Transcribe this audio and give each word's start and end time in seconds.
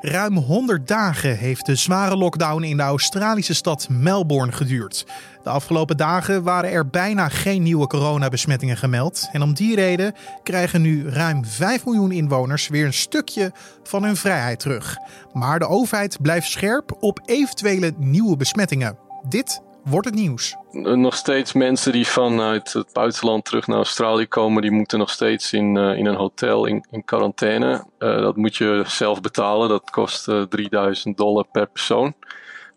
Ruim 0.00 0.36
100 0.36 0.88
dagen 0.88 1.36
heeft 1.36 1.66
de 1.66 1.74
zware 1.74 2.16
lockdown 2.16 2.62
in 2.62 2.76
de 2.76 2.82
Australische 2.82 3.54
stad 3.54 3.88
Melbourne 3.90 4.52
geduurd. 4.52 5.06
De 5.42 5.50
afgelopen 5.50 5.96
dagen 5.96 6.42
waren 6.42 6.70
er 6.70 6.88
bijna 6.88 7.28
geen 7.28 7.62
nieuwe 7.62 7.86
coronabesmettingen 7.86 8.76
gemeld. 8.76 9.28
En 9.32 9.42
om 9.42 9.54
die 9.54 9.74
reden 9.74 10.14
krijgen 10.42 10.82
nu 10.82 11.08
ruim 11.08 11.44
5 11.44 11.84
miljoen 11.84 12.12
inwoners 12.12 12.68
weer 12.68 12.86
een 12.86 12.92
stukje 12.92 13.52
van 13.82 14.04
hun 14.04 14.16
vrijheid 14.16 14.60
terug. 14.60 14.96
Maar 15.32 15.58
de 15.58 15.68
overheid 15.68 16.18
blijft 16.22 16.50
scherp 16.50 16.96
op 17.00 17.20
eventuele 17.24 17.92
nieuwe 17.96 18.36
besmettingen. 18.36 18.98
Dit 19.28 19.60
wordt 19.88 20.06
het 20.06 20.14
nieuws. 20.14 20.56
Nog 20.72 21.16
steeds 21.16 21.52
mensen 21.52 21.92
die 21.92 22.06
vanuit 22.06 22.72
het 22.72 22.92
buitenland 22.92 23.44
terug 23.44 23.66
naar 23.66 23.76
Australië 23.76 24.26
komen, 24.26 24.62
die 24.62 24.70
moeten 24.70 24.98
nog 24.98 25.10
steeds 25.10 25.52
in, 25.52 25.76
uh, 25.76 25.96
in 25.96 26.06
een 26.06 26.14
hotel 26.14 26.66
in, 26.66 26.84
in 26.90 27.04
quarantaine. 27.04 27.84
Uh, 27.98 28.18
dat 28.20 28.36
moet 28.36 28.56
je 28.56 28.82
zelf 28.86 29.20
betalen. 29.20 29.68
Dat 29.68 29.90
kost 29.90 30.28
uh, 30.28 30.42
3000 30.42 31.16
dollar 31.16 31.46
per 31.52 31.66
persoon. 31.66 32.14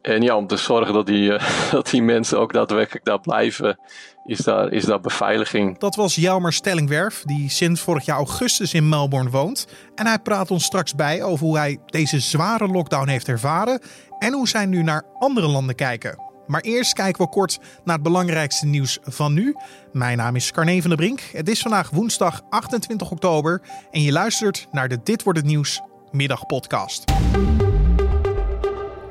En 0.02 0.22
ja, 0.22 0.36
om 0.36 0.48
te 0.48 0.58
zorgen 0.58 0.94
dat 0.94 1.06
die, 1.06 1.38
dat 1.72 1.90
die 1.90 2.02
mensen 2.02 2.40
ook 2.40 2.54
daadwerkelijk 2.54 3.06
daar 3.06 3.20
blijven, 3.20 3.80
is 4.26 4.40
daar, 4.40 4.72
is 4.72 4.86
daar 4.86 5.02
beveiliging. 5.02 5.78
Dat 5.78 5.96
was 5.96 6.16
Jelmer 6.16 6.54
Stellingwerf, 6.54 7.24
die 7.26 7.50
sinds 7.50 7.82
vorig 7.82 8.06
jaar 8.06 8.18
augustus 8.18 8.74
in 8.74 8.90
Melbourne 8.90 9.30
woont. 9.30 9.68
En 9.96 10.08
hij 10.08 10.20
praat 10.20 10.52
ons 10.52 10.64
straks 10.64 10.96
bij 10.96 11.24
over 11.24 11.46
hoe 11.46 11.58
hij 11.58 11.80
deze 11.86 12.20
zware 12.20 12.68
lockdown 12.68 13.08
heeft 13.08 13.28
ervaren 13.28 13.82
en 14.20 14.34
hoe 14.34 14.48
zij 14.48 14.66
nu 14.66 14.84
naar 14.84 15.04
andere 15.20 15.48
landen 15.48 15.76
kijken. 15.76 16.31
Maar 16.48 16.62
eerst 16.62 16.94
kijken 16.94 17.24
we 17.24 17.30
kort 17.30 17.60
naar 17.84 17.96
het 17.96 18.04
belangrijkste 18.04 18.66
nieuws 18.66 19.00
van 19.02 19.34
nu. 19.34 19.56
Mijn 19.92 20.18
naam 20.18 20.36
is 20.36 20.52
Carne 20.52 20.82
van 20.82 20.90
der 20.90 21.00
Brink. 21.00 21.20
Het 21.20 21.50
is 21.50 21.62
vandaag 21.62 21.90
woensdag 21.90 22.42
28 22.50 23.12
oktober 23.12 23.62
en 23.92 24.02
je 24.02 24.12
luistert 24.12 24.68
naar 24.72 24.88
de 24.88 25.00
Dit 25.04 25.24
wordt 25.24 25.40
het 25.40 25.48
nieuws 25.48 25.82
middagpodcast. 26.12 27.04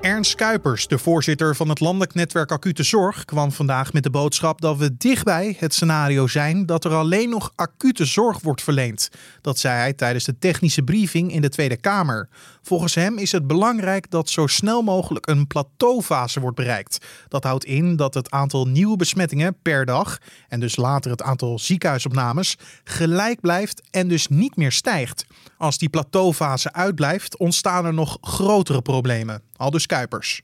Ernst 0.01 0.35
Kuipers, 0.35 0.87
de 0.87 0.99
voorzitter 0.99 1.57
van 1.57 1.69
het 1.69 1.81
Landelijk 1.81 2.15
Netwerk 2.15 2.53
Acute 2.53 2.83
Zorg, 2.83 3.25
kwam 3.25 3.53
vandaag 3.53 3.93
met 3.93 4.03
de 4.03 4.11
boodschap 4.11 4.61
dat 4.61 4.77
we 4.77 4.97
dichtbij 4.97 5.57
het 5.59 5.75
scenario 5.75 6.27
zijn 6.27 6.67
dat 6.67 6.85
er 6.85 6.93
alleen 6.93 7.29
nog 7.29 7.53
acute 7.57 8.05
zorg 8.05 8.41
wordt 8.41 8.63
verleend. 8.63 9.09
Dat 9.41 9.59
zei 9.59 9.75
hij 9.79 9.93
tijdens 9.93 10.25
de 10.25 10.39
technische 10.39 10.83
briefing 10.83 11.33
in 11.33 11.41
de 11.41 11.49
Tweede 11.49 11.77
Kamer. 11.77 12.29
Volgens 12.63 12.95
hem 12.95 13.19
is 13.19 13.33
het 13.33 13.47
belangrijk 13.47 14.11
dat 14.11 14.29
zo 14.29 14.47
snel 14.47 14.83
mogelijk 14.83 15.27
een 15.27 15.47
plateaufase 15.47 16.41
wordt 16.41 16.57
bereikt. 16.57 17.07
Dat 17.29 17.45
houdt 17.45 17.65
in 17.65 17.97
dat 17.97 18.15
het 18.15 18.31
aantal 18.31 18.67
nieuwe 18.67 18.97
besmettingen 18.97 19.57
per 19.63 19.85
dag 19.85 20.19
en 20.49 20.61
dus 20.61 20.77
later 20.77 21.11
het 21.11 21.23
aantal 21.23 21.59
ziekenhuisopnames 21.59 22.57
gelijk 22.85 23.41
blijft 23.41 23.83
en 23.91 24.09
dus 24.09 24.29
niet 24.29 24.57
meer 24.57 24.73
stijgt. 24.73 25.27
Als 25.59 25.79
die 25.79 25.89
plateaufase 25.89 26.73
uitblijft, 26.73 27.37
ontstaan 27.37 27.85
er 27.85 27.95
nog 27.95 28.19
grotere 28.21 28.83
problemen. 28.83 29.50
Aldus 29.61 29.87
Kuipers. 29.87 30.41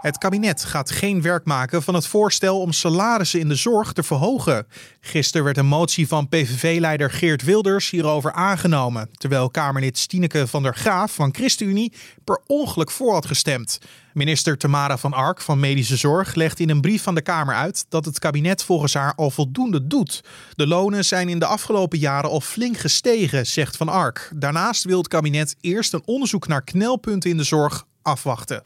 Het 0.00 0.18
kabinet 0.18 0.64
gaat 0.64 0.90
geen 0.90 1.22
werk 1.22 1.44
maken 1.44 1.82
van 1.82 1.94
het 1.94 2.06
voorstel 2.06 2.60
om 2.60 2.72
salarissen 2.72 3.40
in 3.40 3.48
de 3.48 3.54
zorg 3.54 3.92
te 3.92 4.02
verhogen. 4.02 4.66
Gisteren 5.00 5.44
werd 5.44 5.56
een 5.56 5.66
motie 5.66 6.08
van 6.08 6.28
PVV-leider 6.28 7.10
Geert 7.10 7.42
Wilders 7.42 7.90
hierover 7.90 8.32
aangenomen, 8.32 9.08
terwijl 9.12 9.50
Kamerlid 9.50 9.98
Stineke 9.98 10.46
van 10.46 10.62
der 10.62 10.74
Graaf 10.74 11.14
van 11.14 11.34
ChristenUnie 11.34 11.92
per 12.24 12.40
ongeluk 12.46 12.90
voor 12.90 13.12
had 13.12 13.26
gestemd. 13.26 13.78
Minister 14.12 14.58
Tamara 14.58 14.98
van 14.98 15.12
Ark 15.12 15.40
van 15.40 15.60
Medische 15.60 15.96
Zorg 15.96 16.34
legt 16.34 16.60
in 16.60 16.70
een 16.70 16.80
brief 16.80 17.02
van 17.02 17.14
de 17.14 17.22
Kamer 17.22 17.54
uit 17.54 17.86
dat 17.88 18.04
het 18.04 18.18
kabinet 18.18 18.64
volgens 18.64 18.94
haar 18.94 19.14
al 19.14 19.30
voldoende 19.30 19.86
doet. 19.86 20.24
De 20.54 20.66
lonen 20.66 21.04
zijn 21.04 21.28
in 21.28 21.38
de 21.38 21.46
afgelopen 21.46 21.98
jaren 21.98 22.30
al 22.30 22.40
flink 22.40 22.78
gestegen, 22.78 23.46
zegt 23.46 23.76
Van 23.76 23.88
Ark. 23.88 24.30
Daarnaast 24.34 24.84
wil 24.84 24.98
het 24.98 25.08
kabinet 25.08 25.56
eerst 25.60 25.92
een 25.92 26.02
onderzoek 26.04 26.46
naar 26.46 26.64
knelpunten 26.64 27.30
in 27.30 27.36
de 27.36 27.44
zorg 27.44 27.88
afwachten. 28.02 28.60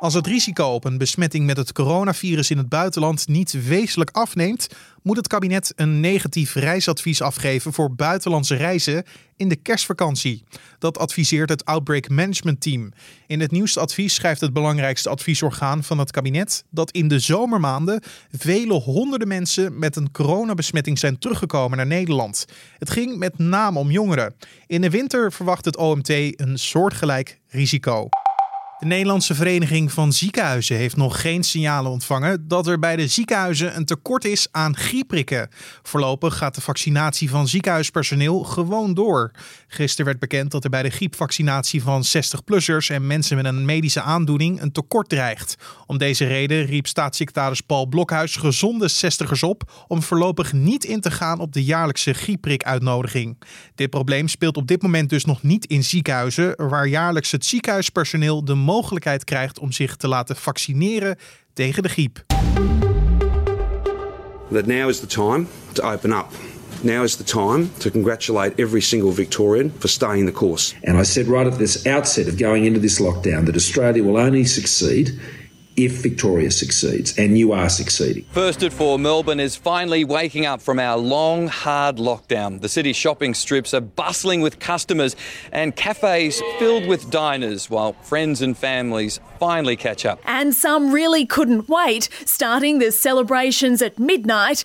Als 0.00 0.14
het 0.14 0.26
risico 0.26 0.64
op 0.64 0.84
een 0.84 0.98
besmetting 0.98 1.46
met 1.46 1.56
het 1.56 1.72
coronavirus 1.72 2.50
in 2.50 2.58
het 2.58 2.68
buitenland 2.68 3.28
niet 3.28 3.66
wezenlijk 3.66 4.10
afneemt, 4.10 4.66
moet 5.02 5.16
het 5.16 5.26
kabinet 5.26 5.72
een 5.76 6.00
negatief 6.00 6.54
reisadvies 6.54 7.22
afgeven 7.22 7.72
voor 7.72 7.94
buitenlandse 7.94 8.54
reizen 8.54 9.04
in 9.36 9.48
de 9.48 9.56
kerstvakantie. 9.56 10.44
Dat 10.78 10.98
adviseert 10.98 11.48
het 11.48 11.64
Outbreak 11.64 12.08
Management 12.08 12.60
Team. 12.60 12.92
In 13.26 13.40
het 13.40 13.50
nieuwste 13.50 13.80
advies 13.80 14.14
schrijft 14.14 14.40
het 14.40 14.52
belangrijkste 14.52 15.08
adviesorgaan 15.08 15.84
van 15.84 15.98
het 15.98 16.10
kabinet 16.10 16.64
dat 16.70 16.90
in 16.90 17.08
de 17.08 17.18
zomermaanden 17.18 18.02
vele 18.32 18.74
honderden 18.74 19.28
mensen 19.28 19.78
met 19.78 19.96
een 19.96 20.10
coronabesmetting 20.10 20.98
zijn 20.98 21.18
teruggekomen 21.18 21.76
naar 21.76 21.86
Nederland. 21.86 22.44
Het 22.78 22.90
ging 22.90 23.16
met 23.16 23.38
name 23.38 23.78
om 23.78 23.90
jongeren. 23.90 24.34
In 24.66 24.80
de 24.80 24.90
winter 24.90 25.32
verwacht 25.32 25.64
het 25.64 25.76
OMT 25.76 26.08
een 26.08 26.58
soortgelijk 26.58 27.40
risico. 27.48 28.08
De 28.80 28.86
Nederlandse 28.86 29.34
Vereniging 29.34 29.92
van 29.92 30.12
Ziekenhuizen 30.12 30.76
heeft 30.76 30.96
nog 30.96 31.20
geen 31.20 31.44
signalen 31.44 31.90
ontvangen 31.90 32.48
dat 32.48 32.66
er 32.66 32.78
bij 32.78 32.96
de 32.96 33.08
ziekenhuizen 33.08 33.76
een 33.76 33.84
tekort 33.84 34.24
is 34.24 34.48
aan 34.50 34.76
griepprikken. 34.76 35.48
Voorlopig 35.82 36.36
gaat 36.36 36.54
de 36.54 36.60
vaccinatie 36.60 37.30
van 37.30 37.48
ziekenhuispersoneel 37.48 38.42
gewoon 38.42 38.94
door. 38.94 39.30
Gisteren 39.68 40.06
werd 40.06 40.18
bekend 40.18 40.50
dat 40.50 40.64
er 40.64 40.70
bij 40.70 40.82
de 40.82 40.90
griepvaccinatie 40.90 41.82
van 41.82 42.04
60-plussers 42.04 42.86
en 42.86 43.06
mensen 43.06 43.36
met 43.36 43.44
een 43.44 43.64
medische 43.64 44.00
aandoening 44.00 44.60
een 44.60 44.72
tekort 44.72 45.08
dreigt. 45.08 45.56
Om 45.86 45.98
deze 45.98 46.26
reden 46.26 46.64
riep 46.64 46.86
staatssecretaris 46.86 47.60
Paul 47.60 47.86
Blokhuis 47.86 48.36
gezonde 48.36 48.90
60ers 48.90 49.40
op 49.40 49.84
om 49.88 50.02
voorlopig 50.02 50.52
niet 50.52 50.84
in 50.84 51.00
te 51.00 51.10
gaan 51.10 51.40
op 51.40 51.52
de 51.52 51.64
jaarlijkse 51.64 52.12
griepprikuitnodiging. 52.12 53.42
Dit 53.74 53.90
probleem 53.90 54.28
speelt 54.28 54.56
op 54.56 54.66
dit 54.66 54.82
moment 54.82 55.08
dus 55.08 55.24
nog 55.24 55.42
niet 55.42 55.66
in 55.66 55.84
ziekenhuizen, 55.84 56.68
waar 56.68 56.86
jaarlijks 56.86 57.30
het 57.30 57.44
ziekenhuispersoneel 57.46 58.44
de 58.44 58.54
mogelijkheid 58.70 59.24
krijgt 59.24 59.58
om 59.58 59.72
zich 59.72 59.96
te 59.96 60.08
laten 60.08 60.36
vaccineren 60.36 61.16
tegen 61.52 61.82
de 61.82 61.88
griep. 61.88 62.24
That 64.52 64.66
now 64.66 64.88
is 64.88 65.00
the 65.00 65.06
time 65.06 65.44
to 65.72 65.82
open 65.92 66.10
up. 66.10 66.26
Now 66.82 67.04
is 67.04 67.16
the 67.16 67.24
time 67.24 67.68
to 67.78 67.90
congratulate 67.90 68.62
every 68.62 68.80
single 68.80 69.12
Victorian 69.12 69.72
for 69.78 69.88
staying 69.88 70.26
the 70.26 70.32
course. 70.32 70.74
And 70.82 71.00
I 71.00 71.04
said 71.04 71.26
right 71.26 71.52
at 71.52 71.58
this 71.58 71.86
outset 71.86 72.26
of 72.26 72.36
going 72.36 72.64
into 72.64 72.80
this 72.80 72.98
lockdown 73.00 73.44
that 73.44 73.54
Australia 73.54 74.02
will 74.02 74.16
only 74.16 74.44
succeed 74.44 75.20
if 75.84 76.02
Victoria 76.02 76.50
succeeds, 76.50 77.18
and 77.18 77.38
you 77.38 77.52
are 77.52 77.68
succeeding. 77.68 78.24
First 78.32 78.62
at 78.62 78.72
four, 78.72 78.98
Melbourne 78.98 79.40
is 79.40 79.56
finally 79.56 80.04
waking 80.04 80.46
up 80.46 80.60
from 80.60 80.78
our 80.78 80.96
long, 80.96 81.48
hard 81.48 81.96
lockdown. 81.96 82.60
The 82.60 82.68
city's 82.68 82.96
shopping 82.96 83.34
strips 83.34 83.72
are 83.74 83.80
bustling 83.80 84.40
with 84.40 84.58
customers 84.58 85.16
and 85.52 85.74
cafes 85.74 86.42
filled 86.58 86.86
with 86.86 87.10
diners, 87.10 87.70
while 87.70 87.94
friends 88.02 88.42
and 88.42 88.56
families 88.56 89.20
finally 89.38 89.76
catch 89.76 90.04
up. 90.04 90.20
And 90.24 90.54
some 90.54 90.92
really 90.92 91.26
couldn't 91.26 91.68
wait, 91.68 92.08
starting 92.24 92.78
the 92.78 92.92
celebrations 92.92 93.82
at 93.82 93.98
midnight. 93.98 94.64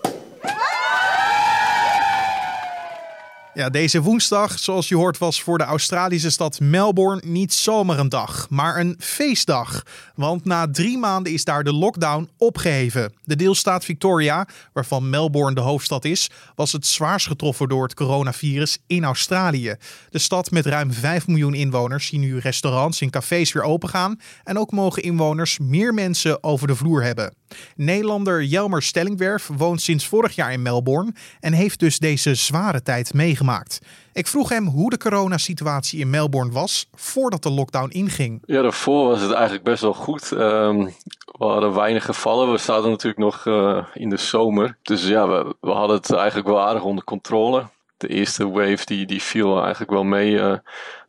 Ja, 3.55 3.69
deze 3.69 4.01
woensdag, 4.01 4.59
zoals 4.59 4.87
je 4.87 4.95
hoort, 4.95 5.17
was 5.17 5.41
voor 5.41 5.57
de 5.57 5.63
Australische 5.63 6.29
stad 6.29 6.59
Melbourne 6.59 7.21
niet 7.25 7.53
zomaar 7.53 7.99
een 7.99 8.09
dag, 8.09 8.49
maar 8.49 8.79
een 8.79 8.95
feestdag. 8.99 9.83
Want 10.15 10.45
na 10.45 10.71
drie 10.71 10.97
maanden 10.97 11.33
is 11.33 11.43
daar 11.43 11.63
de 11.63 11.73
lockdown 11.73 12.29
opgeheven. 12.37 13.13
De 13.23 13.35
deelstaat 13.35 13.85
Victoria, 13.85 14.47
waarvan 14.73 15.09
Melbourne 15.09 15.55
de 15.55 15.61
hoofdstad 15.61 16.05
is, 16.05 16.29
was 16.55 16.71
het 16.71 16.85
zwaarst 16.85 17.27
getroffen 17.27 17.69
door 17.69 17.83
het 17.83 17.93
coronavirus 17.93 18.77
in 18.87 19.03
Australië. 19.03 19.75
De 20.09 20.19
stad 20.19 20.51
met 20.51 20.65
ruim 20.65 20.93
5 20.93 21.27
miljoen 21.27 21.53
inwoners 21.53 22.07
zien 22.07 22.21
nu 22.21 22.39
restaurants 22.39 23.01
en 23.01 23.09
cafés 23.09 23.51
weer 23.51 23.63
opengaan. 23.63 24.19
En 24.43 24.59
ook 24.59 24.71
mogen 24.71 25.03
inwoners 25.03 25.59
meer 25.59 25.93
mensen 25.93 26.43
over 26.43 26.67
de 26.67 26.75
vloer 26.75 27.03
hebben. 27.03 27.33
Nederlander 27.75 28.43
Jelmer 28.43 28.81
Stellingwerf 28.81 29.49
woont 29.57 29.81
sinds 29.81 30.07
vorig 30.07 30.35
jaar 30.35 30.51
in 30.51 30.61
Melbourne 30.61 31.13
en 31.39 31.53
heeft 31.53 31.79
dus 31.79 31.99
deze 31.99 32.35
zware 32.35 32.81
tijd 32.81 33.13
meegemaakt. 33.13 33.79
Ik 34.13 34.27
vroeg 34.27 34.49
hem 34.49 34.67
hoe 34.67 34.89
de 34.89 34.97
coronasituatie 34.97 35.99
in 35.99 36.09
Melbourne 36.09 36.51
was 36.51 36.89
voordat 36.93 37.43
de 37.43 37.51
lockdown 37.51 37.89
inging. 37.89 38.43
Ja, 38.45 38.61
daarvoor 38.61 39.07
was 39.07 39.21
het 39.21 39.31
eigenlijk 39.31 39.63
best 39.63 39.81
wel 39.81 39.93
goed. 39.93 40.31
Um, 40.31 40.93
we 41.37 41.45
hadden 41.45 41.73
weinig 41.73 42.05
gevallen. 42.05 42.51
We 42.51 42.57
zaten 42.57 42.89
natuurlijk 42.89 43.17
nog 43.17 43.45
uh, 43.45 43.85
in 43.93 44.09
de 44.09 44.17
zomer. 44.17 44.77
Dus 44.81 45.07
ja, 45.07 45.27
we, 45.27 45.71
hadden 45.71 45.95
het 45.95 46.13
eigenlijk 46.13 46.47
wel 46.47 46.61
aardig 46.61 46.83
onder 46.83 47.03
controle. 47.03 47.63
De 47.97 48.07
eerste 48.07 48.49
wave 48.49 48.85
die, 48.85 49.05
die 49.05 49.21
viel 49.21 49.61
eigenlijk 49.61 49.91
wel 49.91 50.03
mee. 50.03 50.31
Uh, 50.31 50.55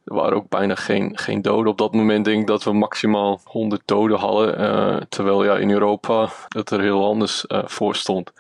er 0.07 0.15
waren 0.15 0.37
ook 0.37 0.49
bijna 0.49 0.75
geen, 0.75 1.19
geen 1.19 1.43
doden. 1.43 1.71
Op 1.71 1.79
dat 1.79 1.95
moment 1.95 2.25
denk 2.25 2.41
ik 2.41 2.47
dat 2.47 2.65
we 2.65 2.73
maximaal 2.73 3.41
100 3.45 3.83
doden 3.85 4.19
hadden. 4.19 4.61
Uh, 4.61 4.97
terwijl 5.09 5.45
ja, 5.45 5.57
in 5.57 5.71
Europa 5.71 6.29
het 6.49 6.71
er 6.71 6.81
heel 6.81 7.05
anders 7.05 7.45
uh, 7.49 7.59
voor 7.65 7.97
stond. 7.97 8.33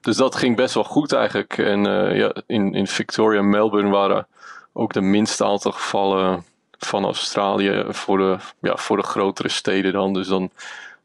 Dus 0.00 0.16
dat 0.16 0.34
ging 0.34 0.56
best 0.56 0.74
wel 0.74 0.84
goed 0.84 1.12
eigenlijk. 1.12 1.58
En 1.58 1.86
uh, 1.86 2.16
ja, 2.16 2.34
in, 2.46 2.74
in 2.74 2.86
Victoria 2.86 3.38
en 3.38 3.48
Melbourne 3.48 3.90
waren 3.90 4.26
ook 4.72 4.92
de 4.92 5.00
minste 5.00 5.44
aantal 5.44 5.72
gevallen 5.72 6.44
van 6.78 7.04
Australië 7.04 7.84
voor 7.88 8.18
de, 8.18 8.36
ja, 8.60 8.76
voor 8.76 8.96
de 8.96 9.02
grotere 9.02 9.48
steden 9.48 9.92
dan. 9.92 10.12
Dus 10.12 10.28
dan 10.28 10.50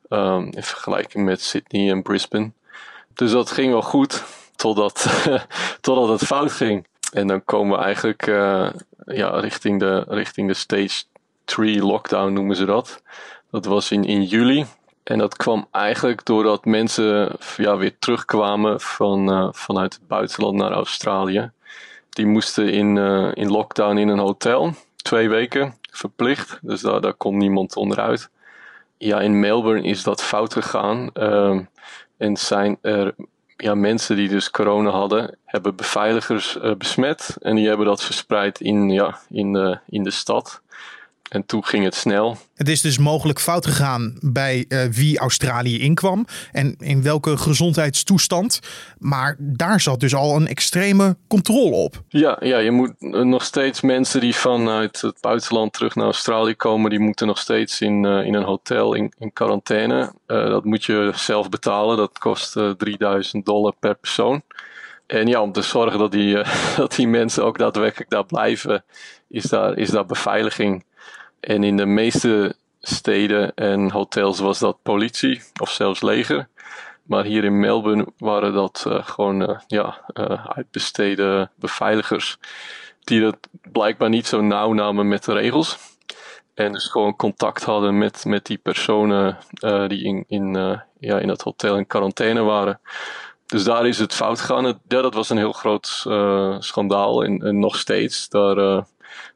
um, 0.09 0.49
in 0.51 0.63
vergelijking 0.63 1.25
met 1.25 1.41
Sydney 1.41 1.91
en 1.91 2.01
Brisbane. 2.01 2.51
Dus 3.13 3.31
dat 3.31 3.51
ging 3.51 3.71
wel 3.71 3.81
goed 3.81 4.23
totdat, 4.55 5.25
totdat 5.81 6.19
het 6.19 6.27
fout 6.27 6.51
ging. 6.51 6.87
En 7.11 7.27
dan 7.27 7.43
komen 7.43 7.77
we 7.77 7.83
eigenlijk 7.83 8.27
ja, 9.05 9.29
richting, 9.29 9.79
de, 9.79 10.05
richting 10.07 10.47
de 10.47 10.53
stage 10.53 11.03
tree 11.45 11.83
lockdown 11.83 12.33
noemen 12.33 12.55
ze 12.55 12.65
dat. 12.65 13.03
Dat 13.51 13.65
was 13.65 13.91
in, 13.91 14.03
in 14.03 14.23
juli. 14.23 14.65
En 15.03 15.17
dat 15.17 15.35
kwam 15.35 15.67
eigenlijk 15.71 16.25
doordat 16.25 16.65
mensen 16.65 17.31
ja, 17.57 17.77
weer 17.77 17.99
terugkwamen 17.99 18.81
van, 18.81 19.31
uh, 19.31 19.47
vanuit 19.51 19.93
het 19.93 20.07
buitenland 20.07 20.55
naar 20.55 20.71
Australië. 20.71 21.51
Die 22.09 22.25
moesten 22.25 22.69
in, 22.69 22.95
uh, 22.95 23.31
in 23.33 23.51
lockdown 23.51 23.97
in 23.97 24.07
een 24.07 24.19
hotel, 24.19 24.73
twee 24.95 25.29
weken 25.29 25.75
verplicht. 25.91 26.59
Dus 26.61 26.81
daar, 26.81 27.01
daar 27.01 27.13
kon 27.13 27.37
niemand 27.37 27.75
onderuit. 27.75 28.29
Ja, 28.97 29.21
in 29.21 29.39
Melbourne 29.39 29.87
is 29.87 30.03
dat 30.03 30.23
fout 30.23 30.53
gegaan. 30.53 31.09
Uh, 31.13 31.59
en 32.17 32.37
zijn 32.37 32.77
er 32.81 33.15
ja, 33.57 33.75
mensen 33.75 34.15
die 34.15 34.29
dus 34.29 34.51
corona 34.51 34.89
hadden, 34.89 35.37
hebben 35.45 35.75
beveiligers 35.75 36.55
uh, 36.55 36.75
besmet. 36.75 37.37
En 37.41 37.55
die 37.55 37.67
hebben 37.67 37.85
dat 37.85 38.03
verspreid 38.03 38.59
in, 38.59 38.89
ja, 38.89 39.19
in, 39.29 39.53
de, 39.53 39.79
in 39.89 40.03
de 40.03 40.11
stad. 40.11 40.61
En 41.29 41.45
toen 41.45 41.65
ging 41.65 41.83
het 41.83 41.95
snel. 41.95 42.37
Het 42.55 42.69
is 42.69 42.81
dus 42.81 42.97
mogelijk 42.97 43.39
fout 43.39 43.65
gegaan 43.65 44.17
bij 44.21 44.65
uh, 44.67 44.83
wie 44.83 45.19
Australië 45.19 45.79
inkwam 45.79 46.25
en 46.51 46.75
in 46.79 47.01
welke 47.01 47.37
gezondheidstoestand. 47.37 48.59
Maar 48.97 49.35
daar 49.39 49.79
zat 49.79 49.99
dus 49.99 50.15
al 50.15 50.35
een 50.35 50.47
extreme 50.47 51.17
controle 51.27 51.75
op. 51.75 52.03
Ja, 52.07 52.37
ja 52.39 52.57
je 52.57 52.71
moet 52.71 52.93
nog 53.23 53.43
steeds 53.43 53.81
mensen 53.81 54.19
die 54.19 54.35
vanuit 54.35 55.01
het 55.01 55.17
buitenland 55.21 55.73
terug 55.73 55.95
naar 55.95 56.05
Australië 56.05 56.55
komen, 56.55 56.89
die 56.89 56.99
moeten 56.99 57.27
nog 57.27 57.37
steeds 57.37 57.81
in, 57.81 58.03
uh, 58.03 58.25
in 58.25 58.33
een 58.33 58.43
hotel 58.43 58.93
in, 58.93 59.13
in 59.17 59.33
quarantaine. 59.33 60.13
Dat 60.25 60.65
moet 60.65 60.85
je 60.85 61.11
zelf 61.15 61.49
betalen. 61.49 61.97
Dat 61.97 62.19
kost 62.19 62.51
3000 62.77 63.45
dollar 63.45 63.73
per 63.79 63.95
persoon. 63.95 64.41
En 65.07 65.27
ja, 65.27 65.41
om 65.41 65.51
te 65.51 65.61
zorgen 65.61 65.99
dat 65.99 66.11
die, 66.11 66.43
dat 66.77 66.95
die 66.95 67.07
mensen 67.07 67.43
ook 67.43 67.57
daadwerkelijk 67.57 68.09
daar 68.09 68.25
blijven, 68.25 68.83
is 69.27 69.43
daar, 69.43 69.77
is 69.77 69.89
daar 69.89 70.05
beveiliging. 70.05 70.83
En 71.45 71.63
in 71.63 71.77
de 71.77 71.85
meeste 71.85 72.55
steden 72.81 73.53
en 73.55 73.91
hotels 73.91 74.39
was 74.39 74.59
dat 74.59 74.81
politie 74.81 75.41
of 75.61 75.69
zelfs 75.69 76.01
leger. 76.01 76.47
Maar 77.03 77.23
hier 77.23 77.43
in 77.43 77.59
Melbourne 77.59 78.07
waren 78.17 78.53
dat 78.53 78.85
uh, 78.87 79.05
gewoon 79.07 79.41
uh, 79.41 79.59
ja, 79.67 80.01
uh, 80.13 80.45
uitbesteden 80.45 81.51
beveiligers. 81.55 82.37
Die 83.03 83.21
dat 83.21 83.37
blijkbaar 83.71 84.09
niet 84.09 84.27
zo 84.27 84.41
nauw 84.41 84.73
namen 84.73 85.07
met 85.07 85.23
de 85.23 85.33
regels. 85.33 85.77
En 86.53 86.71
dus 86.71 86.87
gewoon 86.87 87.15
contact 87.15 87.63
hadden 87.63 87.97
met, 87.97 88.25
met 88.25 88.45
die 88.45 88.57
personen 88.57 89.37
die 89.87 90.03
in, 90.03 90.23
in, 90.27 90.53
ja, 90.99 91.19
in 91.19 91.29
het 91.29 91.41
hotel 91.41 91.77
in 91.77 91.87
quarantaine 91.87 92.41
waren. 92.41 92.79
Dus 93.45 93.63
daar 93.63 93.87
is 93.87 93.99
het 93.99 94.13
fout 94.13 94.39
gegaan. 94.39 94.65
Ja, 94.65 95.01
dat 95.01 95.13
was 95.13 95.29
een 95.29 95.37
heel 95.37 95.51
groot 95.51 95.87
schandaal. 96.59 97.23
En 97.23 97.59
nog 97.59 97.77
steeds. 97.77 98.29
Daar 98.29 98.85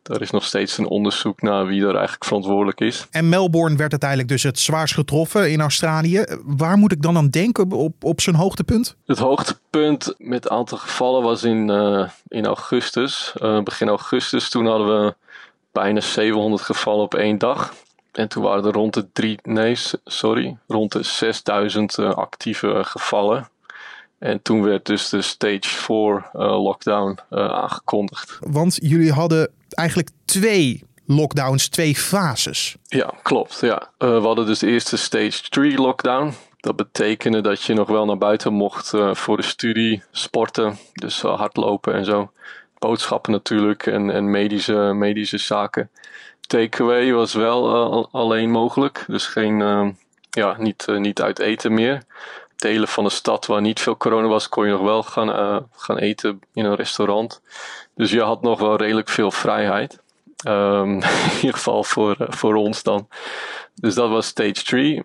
er 0.03 0.21
is 0.21 0.31
nog 0.31 0.43
steeds 0.43 0.77
een 0.77 0.87
onderzoek 0.87 1.41
naar 1.41 1.65
wie 1.65 1.81
er 1.81 1.95
eigenlijk 1.95 2.25
verantwoordelijk 2.25 2.79
is. 2.79 3.07
En 3.11 3.29
Melbourne 3.29 3.75
werd 3.75 3.91
uiteindelijk 3.91 4.29
dus 4.29 4.43
het 4.43 4.59
zwaarst 4.59 4.93
getroffen 4.93 5.51
in 5.51 5.61
Australië. 5.61 6.25
Waar 6.43 6.77
moet 6.77 6.91
ik 6.91 7.01
dan 7.01 7.17
aan 7.17 7.29
denken 7.29 7.71
op, 7.71 8.03
op 8.03 8.21
zijn 8.21 8.35
hoogtepunt? 8.35 8.95
Het 9.05 9.19
hoogtepunt 9.19 10.13
met 10.17 10.43
het 10.43 10.53
aantal 10.53 10.77
gevallen 10.77 11.23
was 11.23 11.43
in, 11.43 11.69
uh, 11.69 12.09
in 12.27 12.45
augustus. 12.45 13.33
Uh, 13.41 13.61
begin 13.61 13.87
augustus, 13.87 14.49
toen 14.49 14.65
hadden 14.65 14.87
we 14.87 15.15
bijna 15.71 15.99
700 15.99 16.61
gevallen 16.61 17.03
op 17.03 17.13
één 17.13 17.37
dag. 17.37 17.73
En 18.11 18.27
toen 18.27 18.43
waren 18.43 18.65
er 18.65 18.71
rond 18.71 18.93
de 18.93 19.11
drie, 19.11 19.39
nee, 19.43 19.77
sorry, 20.03 20.57
rond 20.67 20.91
de 20.91 21.03
6000 21.03 21.97
uh, 21.97 22.13
actieve 22.13 22.81
gevallen. 22.83 23.49
En 24.19 24.41
toen 24.41 24.63
werd 24.63 24.85
dus 24.85 25.09
de 25.09 25.21
stage 25.21 25.59
4 25.61 25.95
uh, 25.97 26.63
lockdown 26.63 27.19
uh, 27.29 27.47
aangekondigd. 27.47 28.37
Want 28.39 28.77
jullie 28.81 29.11
hadden 29.11 29.51
eigenlijk 29.79 30.09
twee 30.25 30.83
lockdowns, 31.05 31.67
twee 31.67 31.95
fases. 31.95 32.75
Ja, 32.83 33.13
klopt. 33.23 33.59
Ja. 33.61 33.91
Uh, 33.97 34.09
we 34.09 34.25
hadden 34.25 34.45
dus 34.45 34.59
de 34.59 34.67
eerste 34.67 34.97
stage 34.97 35.49
3 35.49 35.77
lockdown. 35.77 36.33
Dat 36.57 36.75
betekende 36.75 37.41
dat 37.41 37.63
je 37.63 37.73
nog 37.73 37.87
wel 37.87 38.05
naar 38.05 38.17
buiten 38.17 38.53
mocht 38.53 38.93
voor 39.11 39.37
de 39.37 39.43
studie, 39.43 40.03
sporten, 40.11 40.77
dus 40.93 41.21
hardlopen 41.21 41.93
en 41.93 42.05
zo. 42.05 42.31
Boodschappen 42.79 43.31
natuurlijk 43.31 43.85
en, 43.85 44.09
en 44.09 44.31
medische, 44.31 44.73
medische 44.73 45.37
zaken. 45.37 45.89
Takeaway 46.41 47.13
was 47.13 47.33
wel 47.33 48.09
alleen 48.11 48.51
mogelijk, 48.51 49.03
dus 49.07 49.25
geen, 49.25 49.57
ja, 50.29 50.55
niet, 50.57 50.87
niet 50.87 51.21
uit 51.21 51.39
eten 51.39 51.73
meer 51.73 52.03
delen 52.59 52.87
van 52.87 53.03
de 53.03 53.09
stad 53.09 53.45
waar 53.45 53.61
niet 53.61 53.79
veel 53.79 53.97
corona 53.97 54.27
was, 54.27 54.49
kon 54.49 54.65
je 54.65 54.71
nog 54.71 54.81
wel 54.81 55.03
gaan, 55.03 55.29
uh, 55.29 55.57
gaan 55.75 55.97
eten 55.97 56.39
in 56.53 56.65
een 56.65 56.75
restaurant. 56.75 57.41
Dus 57.95 58.11
je 58.11 58.21
had 58.21 58.41
nog 58.41 58.59
wel 58.59 58.75
redelijk 58.75 59.09
veel 59.09 59.31
vrijheid. 59.31 59.99
Um, 60.47 60.93
in 61.31 61.35
ieder 61.35 61.53
geval 61.53 61.83
voor, 61.83 62.15
uh, 62.19 62.27
voor 62.29 62.55
ons 62.55 62.83
dan. 62.83 63.07
Dus 63.75 63.95
dat 63.95 64.09
was 64.09 64.27
stage 64.27 64.63
3. 64.63 65.03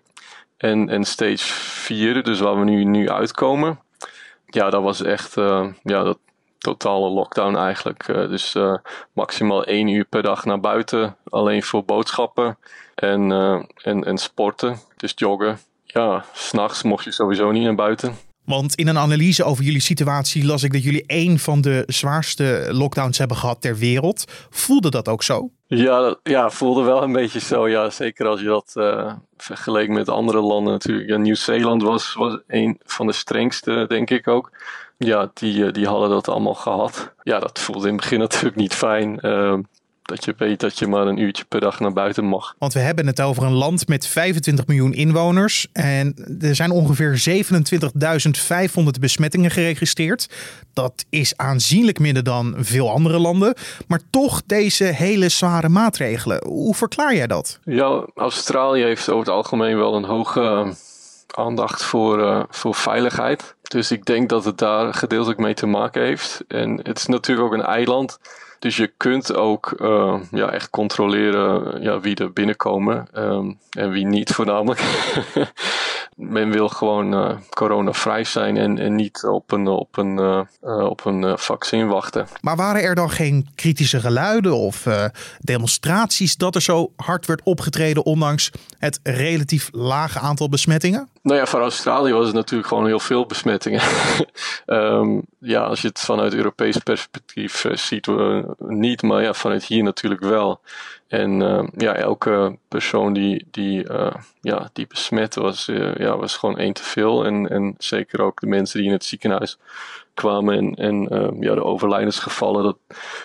En, 0.57 0.89
en 0.89 1.03
stage 1.03 1.53
4, 1.53 2.23
dus 2.23 2.39
waar 2.39 2.59
we 2.59 2.63
nu, 2.63 2.83
nu 2.83 3.09
uitkomen. 3.09 3.79
Ja, 4.45 4.69
dat 4.69 4.81
was 4.81 5.01
echt 5.01 5.37
uh, 5.37 5.67
ja, 5.83 6.03
dat 6.03 6.17
totale 6.57 7.09
lockdown 7.09 7.55
eigenlijk. 7.55 8.05
dus 8.05 8.55
maximaal 9.13 9.63
één 9.63 9.87
uur 9.87 10.05
per 10.05 10.21
dag 10.21 10.45
naar 10.45 10.59
buiten. 10.59 11.15
Alleen 11.29 11.63
voor 11.63 11.85
boodschappen 11.85 12.57
en, 12.95 13.31
en, 13.81 14.03
en 14.03 14.17
sporten. 14.17 14.79
Dus 14.97 15.13
joggen 15.15 15.59
ja, 15.95 16.25
s'nachts 16.33 16.83
mocht 16.83 17.03
je 17.03 17.11
sowieso 17.11 17.51
niet 17.51 17.63
naar 17.63 17.75
buiten. 17.75 18.15
Want 18.45 18.75
in 18.75 18.87
een 18.87 18.97
analyse 18.97 19.43
over 19.43 19.63
jullie 19.63 19.81
situatie 19.81 20.45
las 20.45 20.63
ik 20.63 20.73
dat 20.73 20.83
jullie 20.83 21.03
een 21.07 21.39
van 21.39 21.61
de 21.61 21.83
zwaarste 21.85 22.67
lockdowns 22.71 23.17
hebben 23.17 23.37
gehad 23.37 23.61
ter 23.61 23.77
wereld. 23.77 24.25
Voelde 24.49 24.89
dat 24.89 25.07
ook 25.07 25.23
zo? 25.23 25.49
Ja, 25.67 26.15
ja 26.23 26.49
voelde 26.49 26.83
wel 26.83 27.03
een 27.03 27.11
beetje 27.11 27.39
zo. 27.39 27.69
Ja, 27.69 27.89
zeker 27.89 28.27
als 28.27 28.39
je 28.39 28.45
dat 28.45 28.73
uh, 28.77 29.13
vergeleek 29.37 29.89
met 29.89 30.09
andere 30.09 30.41
landen 30.41 30.73
natuurlijk. 30.73 31.09
Ja, 31.09 31.17
Nieuw-Zeeland 31.17 31.81
was, 31.81 32.13
was 32.13 32.39
een 32.47 32.79
van 32.83 33.07
de 33.07 33.13
strengste, 33.13 33.85
denk 33.87 34.09
ik 34.09 34.27
ook. 34.27 34.51
Ja, 34.97 35.31
die, 35.33 35.65
eh, 35.65 35.73
die 35.73 35.87
hadden 35.87 36.09
dat 36.09 36.27
allemaal 36.27 36.53
gehad. 36.53 37.13
Ja, 37.23 37.39
dat 37.39 37.59
voelde 37.59 37.87
in 37.87 37.93
het 37.93 38.01
begin 38.01 38.19
natuurlijk 38.27 38.55
niet 38.55 38.73
fijn. 38.73 39.19
Uh, 39.21 39.57
dat 40.05 40.25
je 40.25 40.33
weet 40.37 40.59
dat 40.59 40.79
je 40.79 40.87
maar 40.87 41.07
een 41.07 41.17
uurtje 41.17 41.45
per 41.45 41.59
dag 41.59 41.79
naar 41.79 41.93
buiten 41.93 42.25
mag. 42.25 42.55
Want 42.57 42.73
we 42.73 42.79
hebben 42.79 43.07
het 43.07 43.21
over 43.21 43.43
een 43.43 43.53
land 43.53 43.87
met 43.87 44.07
25 44.07 44.67
miljoen 44.67 44.93
inwoners. 44.93 45.67
En 45.73 46.37
er 46.39 46.55
zijn 46.55 46.71
ongeveer 46.71 47.43
27.500 48.79 48.85
besmettingen 48.99 49.51
geregistreerd. 49.51 50.29
Dat 50.73 51.05
is 51.09 51.37
aanzienlijk 51.37 51.99
minder 51.99 52.23
dan 52.23 52.55
veel 52.57 52.91
andere 52.91 53.19
landen. 53.19 53.53
Maar 53.87 54.01
toch 54.09 54.41
deze 54.45 54.83
hele 54.83 55.29
zware 55.29 55.69
maatregelen. 55.69 56.45
Hoe 56.47 56.75
verklaar 56.75 57.15
jij 57.15 57.27
dat? 57.27 57.59
Ja, 57.63 58.07
Australië 58.15 58.83
heeft 58.83 59.09
over 59.09 59.25
het 59.25 59.35
algemeen 59.35 59.77
wel 59.77 59.95
een 59.95 60.03
hoge 60.03 60.41
eh, 60.41 60.69
aandacht 61.27 61.83
voor, 61.83 62.19
uh, 62.19 62.43
voor 62.49 62.75
veiligheid. 62.75 63.55
Dus 63.61 63.91
ik 63.91 64.05
denk 64.05 64.29
dat 64.29 64.45
het 64.45 64.57
daar 64.57 64.93
gedeeltelijk 64.93 65.39
mee 65.39 65.53
te 65.53 65.65
maken 65.65 66.03
heeft. 66.03 66.43
En 66.47 66.79
het 66.83 66.97
is 66.97 67.05
natuurlijk 67.05 67.47
ook 67.47 67.53
een 67.53 67.65
eiland. 67.65 68.19
Dus 68.65 68.77
je 68.77 68.93
kunt 68.97 69.33
ook 69.33 69.75
uh, 69.81 70.21
ja, 70.31 70.49
echt 70.51 70.69
controleren 70.69 71.81
ja, 71.81 71.99
wie 71.99 72.15
er 72.15 72.33
binnenkomen 72.33 73.07
um, 73.13 73.59
en 73.69 73.89
wie 73.89 74.05
niet 74.05 74.31
voornamelijk. 74.31 74.81
Men 76.15 76.51
wil 76.51 76.69
gewoon 76.69 77.13
uh, 77.13 77.37
coronavrij 77.49 78.23
zijn 78.23 78.57
en, 78.57 78.79
en 78.79 78.95
niet 78.95 79.23
op 79.23 79.51
een, 79.51 79.67
op 79.67 79.97
een, 79.97 80.17
uh, 80.17 80.89
op 80.89 81.05
een 81.05 81.37
vaccin 81.37 81.87
wachten. 81.87 82.27
Maar 82.41 82.55
waren 82.55 82.81
er 82.81 82.95
dan 82.95 83.09
geen 83.09 83.47
kritische 83.55 83.99
geluiden 83.99 84.55
of 84.55 84.87
demonstraties 85.39 86.37
dat 86.37 86.55
er 86.55 86.61
zo 86.61 86.93
hard 86.95 87.25
werd 87.25 87.41
opgetreden 87.43 88.05
ondanks 88.05 88.51
het 88.77 88.99
relatief 89.03 89.69
lage 89.71 90.19
aantal 90.19 90.49
besmettingen? 90.49 91.09
Nou 91.25 91.39
ja, 91.39 91.45
voor 91.45 91.59
Australië 91.59 92.13
was 92.13 92.25
het 92.25 92.35
natuurlijk 92.35 92.67
gewoon 92.67 92.85
heel 92.85 92.99
veel 92.99 93.25
besmettingen. 93.25 93.81
um, 94.65 95.21
ja, 95.39 95.63
als 95.63 95.81
je 95.81 95.87
het 95.87 95.99
vanuit 95.99 96.33
Europees 96.33 96.77
perspectief 96.77 97.65
ziet, 97.73 98.07
niet, 98.57 99.01
maar 99.01 99.21
ja, 99.21 99.33
vanuit 99.33 99.63
hier 99.63 99.83
natuurlijk 99.83 100.21
wel. 100.21 100.61
En 101.07 101.41
uh, 101.41 101.63
ja, 101.77 101.93
elke 101.93 102.57
persoon 102.67 103.13
die, 103.13 103.47
die, 103.51 103.89
uh, 103.89 104.13
ja, 104.41 104.69
die 104.73 104.87
besmet 104.87 105.35
was, 105.35 105.67
uh, 105.67 105.95
ja, 105.95 106.17
was 106.17 106.37
gewoon 106.37 106.57
één 106.57 106.73
te 106.73 106.83
veel. 106.83 107.25
En, 107.25 107.49
en 107.49 107.75
zeker 107.77 108.21
ook 108.21 108.39
de 108.39 108.47
mensen 108.47 108.79
die 108.79 108.87
in 108.87 108.93
het 108.93 109.05
ziekenhuis 109.05 109.57
kwamen 110.13 110.57
en, 110.57 110.75
en 111.09 111.37
ja, 111.39 111.53
de 111.55 111.63
overlijdensgevallen, 111.63 112.63
dat, 112.63 112.77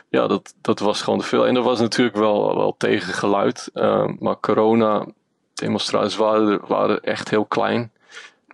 ja, 0.08 0.26
dat, 0.26 0.54
dat 0.60 0.78
was 0.78 1.02
gewoon 1.02 1.18
te 1.18 1.26
veel. 1.26 1.46
En 1.46 1.56
er 1.56 1.62
was 1.62 1.80
natuurlijk 1.80 2.16
wel, 2.16 2.56
wel 2.56 2.74
tegengeluid, 2.78 3.70
maar 4.18 4.40
corona 4.40 5.06
demonstraties 5.60 6.16
waren, 6.16 6.60
waren 6.66 7.02
echt 7.02 7.30
heel 7.30 7.44
klein. 7.44 7.90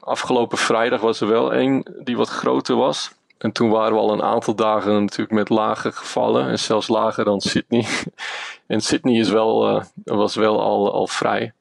Afgelopen 0.00 0.58
vrijdag 0.58 1.00
was 1.00 1.20
er 1.20 1.28
wel 1.28 1.52
één 1.52 1.94
die 2.04 2.16
wat 2.16 2.28
groter 2.28 2.76
was. 2.76 3.10
En 3.38 3.52
toen 3.52 3.70
waren 3.70 3.92
we 3.92 3.98
al 3.98 4.12
een 4.12 4.22
aantal 4.22 4.54
dagen 4.54 5.00
natuurlijk 5.00 5.30
met 5.30 5.48
lage 5.48 5.92
gevallen. 5.92 6.48
En 6.48 6.58
zelfs 6.58 6.88
lager 6.88 7.24
dan 7.24 7.40
Sydney. 7.40 7.86
en 8.66 8.80
Sydney 8.80 9.18
is 9.18 9.28
wel, 9.28 9.76
uh, 9.76 9.84
was 10.04 10.34
wel 10.34 10.60
al, 10.60 10.92
al 10.92 11.06
vrij. 11.06 11.52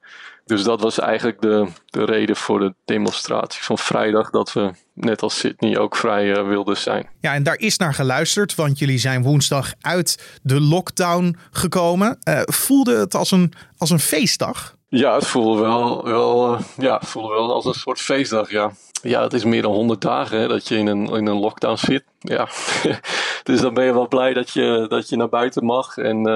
Dus 0.44 0.62
dat 0.62 0.80
was 0.80 0.98
eigenlijk 0.98 1.40
de, 1.40 1.66
de 1.86 2.04
reden 2.04 2.36
voor 2.36 2.58
de 2.58 2.74
demonstratie 2.84 3.62
van 3.62 3.78
vrijdag. 3.78 4.30
Dat 4.30 4.52
we 4.52 4.70
net 4.92 5.22
als 5.22 5.38
Sydney 5.38 5.78
ook 5.78 5.96
vrij 5.96 6.26
uh, 6.26 6.48
wilden 6.48 6.76
zijn. 6.76 7.08
Ja, 7.20 7.34
en 7.34 7.42
daar 7.42 7.58
is 7.58 7.76
naar 7.76 7.94
geluisterd, 7.94 8.54
want 8.54 8.78
jullie 8.78 8.98
zijn 8.98 9.22
woensdag 9.22 9.72
uit 9.80 10.38
de 10.42 10.60
lockdown 10.60 11.36
gekomen. 11.50 12.18
Uh, 12.28 12.40
voelde 12.44 12.96
het 12.96 13.14
als 13.14 13.30
een, 13.30 13.52
als 13.76 13.90
een 13.90 14.00
feestdag? 14.00 14.75
Ja, 14.88 15.14
het 15.14 15.26
voelde 15.26 15.60
wel, 15.60 16.04
wel, 16.04 16.54
uh, 16.54 16.60
ja, 16.76 17.00
voelde 17.04 17.34
wel 17.34 17.52
als 17.52 17.64
een 17.64 17.74
soort 17.74 18.00
feestdag, 18.00 18.50
ja. 18.50 18.70
Ja, 19.02 19.22
het 19.22 19.32
is 19.32 19.44
meer 19.44 19.62
dan 19.62 19.72
100 19.72 20.00
dagen 20.00 20.40
hè, 20.40 20.48
dat 20.48 20.68
je 20.68 20.76
in 20.76 20.86
een, 20.86 21.06
in 21.06 21.26
een 21.26 21.38
lockdown 21.38 21.76
zit. 21.76 22.04
Ja. 22.18 22.48
dus 23.42 23.60
dan 23.60 23.74
ben 23.74 23.84
je 23.84 23.92
wel 23.92 24.08
blij 24.08 24.32
dat 24.32 24.50
je, 24.50 24.86
dat 24.88 25.08
je 25.08 25.16
naar 25.16 25.28
buiten 25.28 25.64
mag 25.64 25.96
en, 25.96 26.26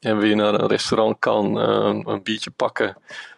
en 0.00 0.18
weer 0.18 0.36
naar 0.36 0.54
een 0.54 0.68
restaurant 0.68 1.16
kan, 1.18 1.56
een 2.06 2.22
biertje 2.22 2.50
pakken 2.50 2.96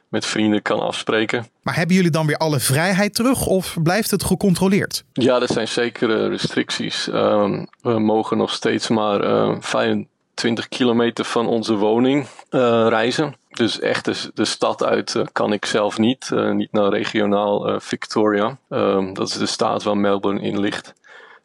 met 0.09 0.27
vrienden 0.27 0.63
kan 0.63 0.81
afspreken. 0.81 1.47
Maar 1.63 1.77
hebben 1.77 1.97
jullie 1.97 2.11
dan 2.11 2.27
weer 2.27 2.37
alle 2.37 2.61
vrijheid 2.61 3.15
terug 3.15 3.47
of 3.47 3.77
blijft 3.83 4.11
het 4.11 4.25
gecontroleerd? 4.25 5.05
Ja, 5.13 5.41
er 5.41 5.53
zijn 5.53 5.69
zekere 5.69 6.29
restricties. 6.29 7.07
Um, 7.07 7.67
we 7.81 7.99
mogen 7.99 8.37
nog 8.37 8.53
steeds 8.53 8.89
maar 8.89 9.25
uh, 9.25 9.57
25 9.61 10.69
kilometer 10.69 11.25
van 11.25 11.47
onze 11.47 11.75
woning 11.75 12.27
uh, 12.51 12.87
reizen. 12.89 13.35
Dus 13.57 13.81
echt 13.81 14.35
de, 14.37 14.45
stad 14.45 14.85
uit 14.85 15.15
uh, 15.15 15.25
kan 15.33 15.53
ik 15.53 15.65
zelf 15.65 15.99
niet. 15.99 16.31
Uh, 16.33 16.51
niet 16.51 16.73
naar 16.73 16.89
regionaal 16.89 17.81
Victoria. 17.81 18.59
Um, 18.69 19.15
dat 19.15 19.29
is 19.29 19.35
de 19.35 19.47
staat 19.47 19.83
waar 19.83 19.97
Melbourne 19.97 20.41
in 20.41 20.61
ligt. 20.61 20.95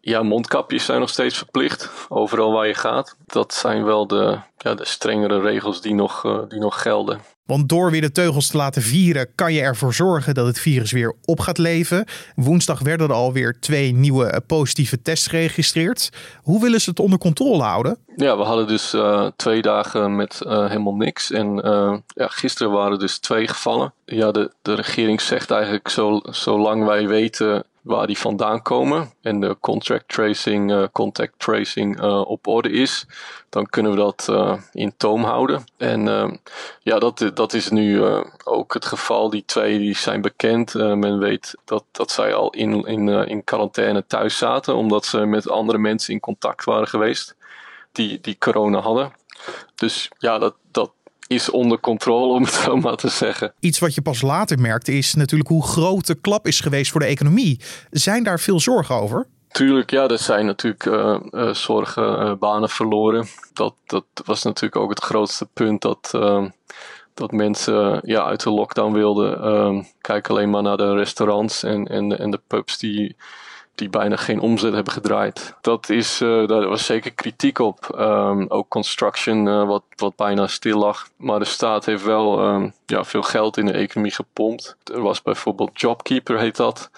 Ja, 0.01 0.24
mondkapjes 0.24 0.86
zijn 0.86 1.00
nog 1.00 1.10
steeds 1.10 1.38
verplicht, 1.38 1.89
overal 2.10 2.51
waar 2.51 2.67
je 2.67 2.74
gaat. 2.74 3.15
Dat 3.25 3.53
zijn 3.53 3.84
wel 3.84 4.08
de, 4.08 4.38
ja, 4.58 4.74
de 4.74 4.86
strengere 4.86 5.39
regels 5.41 5.81
die 5.81 5.93
nog, 5.93 6.46
die 6.48 6.60
nog 6.60 6.81
gelden. 6.81 7.20
Want 7.51 7.70
door 7.70 7.91
weer 7.91 8.01
de 8.01 8.12
teugels 8.12 8.48
te 8.48 8.58
laten 8.58 8.81
vieren, 8.81 9.36
kan 9.36 9.53
je 9.53 9.62
ervoor 9.62 9.93
zorgen 9.93 10.34
dat 10.34 10.46
het 10.46 10.60
virus 10.60 10.91
weer 10.91 11.15
op 11.25 11.39
gaat 11.39 11.58
leven. 11.58 12.05
Woensdag 12.36 12.79
werden 12.79 13.08
er 13.08 13.13
alweer 13.13 13.60
twee 13.60 13.93
nieuwe 13.93 14.41
positieve 14.48 15.01
tests 15.01 15.27
geregistreerd. 15.27 16.10
Hoe 16.43 16.62
willen 16.62 16.81
ze 16.81 16.89
het 16.89 17.00
onder 17.00 17.20
controle 17.20 17.63
houden? 17.63 17.98
Ja, 18.15 18.38
we 18.38 18.43
hadden 18.43 18.67
dus 18.67 18.93
uh, 18.93 19.27
twee 19.36 19.62
dagen 19.62 20.15
met 20.15 20.41
uh, 20.43 20.67
helemaal 20.67 20.96
niks. 20.96 21.31
En 21.31 21.67
uh, 21.67 21.98
ja, 22.08 22.27
gisteren 22.27 22.72
waren 22.72 23.00
dus 23.00 23.17
twee 23.17 23.48
gevallen. 23.48 23.93
Ja, 24.05 24.31
de, 24.31 24.51
de 24.62 24.74
regering 24.74 25.22
zegt 25.22 25.51
eigenlijk 25.51 25.89
zo, 25.89 26.20
zolang 26.24 26.86
wij 26.86 27.08
weten 27.08 27.63
waar 27.82 28.08
die 28.08 28.18
vandaan 28.18 28.62
komen 28.62 29.14
en 29.22 29.40
de 29.40 29.58
contract 29.60 30.08
tracing, 30.08 30.72
uh, 30.72 30.84
contact 30.92 31.34
tracing 31.38 32.02
uh, 32.02 32.22
op 32.28 32.48
orde 32.48 32.70
is, 32.72 33.06
dan 33.50 33.66
kunnen 33.66 33.92
we 33.92 33.98
dat 33.98 34.28
uh, 34.30 34.58
in 34.72 34.94
toom 34.98 35.24
houden. 35.24 35.64
En 35.78 36.40
ja, 36.82 37.00
dat, 37.00 37.32
dat 37.34 37.54
is 37.54 37.70
nu 37.70 38.04
ook 38.44 38.74
het 38.74 38.86
geval. 38.86 39.30
Die 39.30 39.44
twee 39.46 39.78
die 39.78 39.96
zijn 39.96 40.22
bekend. 40.22 40.74
men 40.74 41.20
weet 41.20 41.56
dat, 41.66 41.84
dat 41.92 42.12
zij 42.12 42.34
al 42.34 42.50
in, 42.50 42.86
in, 42.86 43.08
in 43.08 43.44
quarantaine 43.44 44.06
thuis 44.08 44.38
zaten, 44.38 44.76
omdat 44.76 45.06
ze 45.06 45.26
met 45.26 45.50
andere 45.50 45.78
mensen 45.78 46.14
in 46.14 46.20
contact 46.20 46.66
waren 46.66 46.88
geweest 46.88 47.36
die, 47.92 48.22
die 48.22 48.38
corona 48.38 48.80
hadden. 48.80 49.14
Dus 49.76 50.10
ja, 50.18 50.40
dat, 50.40 50.56
dat, 50.72 50.92
is 51.32 51.50
onder 51.50 51.80
controle, 51.80 52.34
om 52.38 52.44
het 52.44 52.54
zo 52.54 52.76
maar 52.76 52.96
te 52.96 53.10
zeggen. 53.10 53.54
Iets 53.60 53.80
wat 53.80 53.96
je 53.96 54.02
pas 54.02 54.22
later 54.22 54.60
merkte 54.60 54.92
is 54.92 55.14
natuurlijk 55.14 55.50
hoe 55.50 55.64
groot 55.64 56.08
de 56.08 56.16
klap 56.16 56.48
is 56.48 56.60
geweest 56.60 56.92
voor 56.92 57.00
de 57.00 57.06
economie. 57.06 57.60
Zijn 57.90 58.24
daar 58.24 58.40
veel 58.40 58.60
zorgen 58.60 58.96
over? 58.96 59.28
Tuurlijk, 59.52 59.92
ja, 59.92 60.08
er 60.08 60.18
zijn 60.18 60.46
natuurlijk 60.46 60.86
uh, 60.86 61.20
uh, 61.32 61.54
zorgen, 61.54 62.04
uh, 62.04 62.34
banen 62.34 62.70
verloren. 62.70 63.28
Dat, 63.54 63.74
dat 63.86 64.06
was 64.26 64.44
natuurlijk 64.44 64.82
ook 64.82 64.90
het 64.90 65.04
grootste 65.04 65.48
punt 65.54 65.82
dat, 65.82 66.10
dat 67.14 67.32
mensen 67.32 68.02
ja, 68.04 68.24
uit 68.24 68.44
de 68.44 68.50
lockdown 68.50 68.94
wilden. 68.94 69.88
kijk 70.02 70.30
alleen 70.30 70.50
maar 70.50 70.62
naar 70.62 70.78
de 70.78 70.94
restaurants 70.94 71.64
en, 71.64 71.88
en, 71.88 72.20
en 72.20 72.32
de 72.32 72.42
pubs 72.48 72.78
die 72.78 73.16
die 73.75 73.90
bijna 73.90 74.16
geen 74.16 74.40
omzet 74.40 74.74
hebben 74.74 74.94
gedraaid. 74.94 75.56
Dat 75.62 75.90
is, 75.90 76.22
uh, 76.22 76.48
daar 76.48 76.68
was 76.68 76.86
zeker 76.86 77.12
kritiek 77.12 77.60
op. 77.60 77.96
Um, 78.00 78.46
ook 78.50 78.70
construction, 78.70 79.48
uh, 79.48 79.68
wat, 79.68 79.84
wat 79.96 80.16
bijna 80.16 80.48
stil 80.48 80.80
lag. 80.80 81.10
Maar 81.16 81.40
de 81.40 81.46
staat 81.46 81.86
heeft 81.86 82.04
wel 82.04 82.46
um, 82.46 82.74
ja, 82.86 83.04
veel 83.04 83.22
geld 83.22 83.58
in 83.58 83.66
de 83.66 83.72
economie 83.72 84.13
gepompt. 84.13 84.75
Er 84.84 85.01
was 85.01 85.22
bijvoorbeeld 85.22 85.82
JobKeeper, 85.82 86.40
heet 86.40 86.56
dat. 86.56 86.90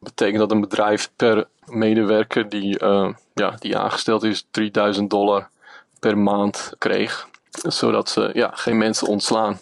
Dat 0.00 0.14
betekent 0.14 0.38
dat 0.38 0.50
een 0.50 0.60
bedrijf 0.60 1.10
per 1.16 1.46
medewerker 1.64 2.48
die, 2.48 2.82
uh, 2.82 3.08
ja, 3.34 3.54
die 3.58 3.76
aangesteld 3.76 4.22
is 4.22 4.46
3000 4.50 5.10
dollar 5.10 5.48
per 6.00 6.18
maand 6.18 6.72
kreeg. 6.78 7.28
Zodat 7.50 8.08
ze 8.08 8.30
ja, 8.32 8.50
geen 8.54 8.78
mensen 8.78 9.06
ontslaan. 9.06 9.60